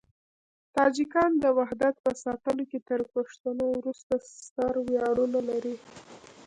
[0.77, 5.75] تاجکان د وحدت په ساتلو کې تر پښتنو وروسته ستر ویاړونه لري.